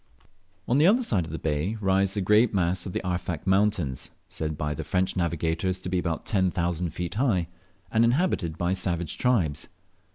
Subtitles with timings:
[0.67, 4.09] On the other side of the bay rise the great mass of the Arfak mountains,
[4.29, 7.47] said by the French navigators to be about ten thousand feet high,
[7.91, 9.67] and inhabited by savage tribes.